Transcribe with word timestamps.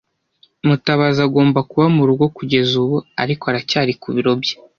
Mutabazi 0.67 1.19
agomba 1.27 1.59
kuba 1.69 1.85
murugo 1.95 2.25
kugeza 2.37 2.73
ubu, 2.83 2.95
ariko 3.23 3.43
aracyari 3.51 3.93
ku 4.01 4.07
biro 4.15 4.31
bye. 4.41 4.55